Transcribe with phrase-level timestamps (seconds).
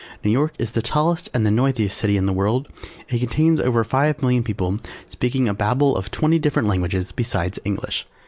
[0.23, 2.67] New York is the tallest and the noisiest city in the world.
[3.09, 4.77] It contains over Five million people
[5.07, 8.07] speaking a Babel of twenty different languages besides English.